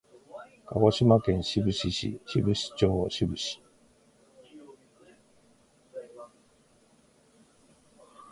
[0.65, 3.61] 鹿児島県志布志市志布志町志布志